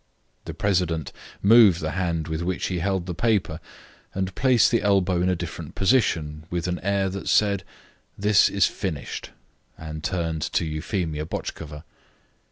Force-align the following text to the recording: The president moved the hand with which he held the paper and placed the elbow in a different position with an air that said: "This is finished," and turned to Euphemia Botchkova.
The 0.45 0.55
president 0.55 1.11
moved 1.43 1.79
the 1.79 1.91
hand 1.91 2.27
with 2.27 2.41
which 2.41 2.69
he 2.69 2.79
held 2.79 3.05
the 3.05 3.13
paper 3.13 3.59
and 4.15 4.33
placed 4.33 4.71
the 4.71 4.81
elbow 4.81 5.21
in 5.21 5.29
a 5.29 5.35
different 5.35 5.75
position 5.75 6.45
with 6.49 6.67
an 6.67 6.79
air 6.79 7.07
that 7.09 7.29
said: 7.29 7.63
"This 8.17 8.49
is 8.49 8.65
finished," 8.65 9.29
and 9.77 10.03
turned 10.03 10.41
to 10.53 10.65
Euphemia 10.65 11.27
Botchkova. 11.27 11.83